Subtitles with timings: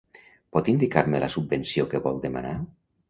[0.55, 2.57] Pot indicar-me la subvenció que vol demanar?